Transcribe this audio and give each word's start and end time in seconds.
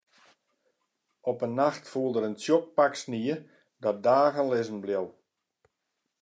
Op 1.31 1.39
in 1.45 1.55
nacht 1.61 1.83
foel 1.91 2.11
der 2.13 2.27
in 2.29 2.37
tsjok 2.39 2.65
pak 2.77 2.93
snie 3.01 3.35
dat 3.83 3.97
dagen 4.07 4.49
lizzen 4.51 4.79
bleau. 4.83 5.05